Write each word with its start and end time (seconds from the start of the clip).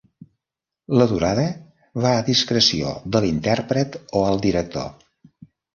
La 0.99 1.05
durada 1.11 1.43
va 2.07 2.15
a 2.21 2.25
discreció 2.31 2.97
de 3.17 3.25
l'intèrpret 3.27 4.03
o 4.23 4.27
el 4.33 4.45
director. 4.49 4.93